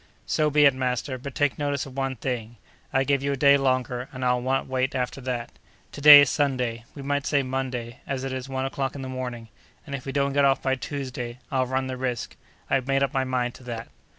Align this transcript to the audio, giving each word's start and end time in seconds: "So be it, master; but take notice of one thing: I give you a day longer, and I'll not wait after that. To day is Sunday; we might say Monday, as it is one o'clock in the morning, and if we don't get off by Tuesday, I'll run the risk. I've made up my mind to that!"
"So 0.25 0.49
be 0.49 0.65
it, 0.65 0.73
master; 0.73 1.19
but 1.19 1.35
take 1.35 1.59
notice 1.59 1.85
of 1.85 1.95
one 1.95 2.15
thing: 2.15 2.55
I 2.91 3.03
give 3.03 3.21
you 3.21 3.33
a 3.33 3.37
day 3.37 3.55
longer, 3.55 4.09
and 4.11 4.25
I'll 4.25 4.41
not 4.41 4.65
wait 4.65 4.95
after 4.95 5.21
that. 5.21 5.51
To 5.91 6.01
day 6.01 6.21
is 6.21 6.29
Sunday; 6.31 6.85
we 6.95 7.03
might 7.03 7.27
say 7.27 7.43
Monday, 7.43 7.99
as 8.07 8.23
it 8.23 8.33
is 8.33 8.49
one 8.49 8.65
o'clock 8.65 8.95
in 8.95 9.03
the 9.03 9.07
morning, 9.07 9.49
and 9.85 9.93
if 9.93 10.07
we 10.07 10.11
don't 10.11 10.33
get 10.33 10.43
off 10.43 10.59
by 10.63 10.73
Tuesday, 10.73 11.37
I'll 11.51 11.67
run 11.67 11.85
the 11.85 11.97
risk. 11.97 12.35
I've 12.67 12.87
made 12.87 13.03
up 13.03 13.13
my 13.13 13.25
mind 13.25 13.53
to 13.53 13.63
that!" 13.65 13.89